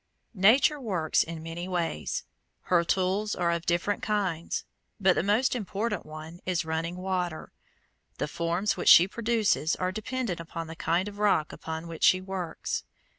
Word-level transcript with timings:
Nature 0.33 0.79
works 0.79 1.21
in 1.21 1.43
many 1.43 1.67
ways. 1.67 2.23
Her 2.71 2.83
tools 2.83 3.35
are 3.35 3.51
of 3.51 3.67
different 3.67 4.01
kinds, 4.01 4.63
but 4.99 5.13
the 5.13 5.21
most 5.21 5.55
important 5.55 6.07
one 6.07 6.39
is 6.43 6.65
running 6.65 6.95
water. 6.95 7.51
The 8.17 8.27
forms 8.27 8.75
which 8.75 8.89
she 8.89 9.07
produces 9.07 9.75
are 9.75 9.91
dependent 9.91 10.39
upon 10.39 10.65
the 10.65 10.75
kind 10.75 11.07
of 11.07 11.19
rock 11.19 11.51
upon 11.53 11.87
which 11.87 12.03
she 12.03 12.19
works. 12.19 12.83